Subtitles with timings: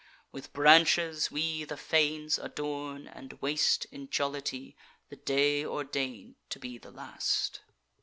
[0.31, 4.75] With branches we the fanes adorn, and waste, In jollity,
[5.09, 7.61] the day ordain'd to be the last.